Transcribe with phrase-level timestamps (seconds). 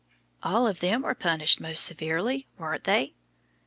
[0.41, 3.13] All of them were punished 'most severely,' weren't they?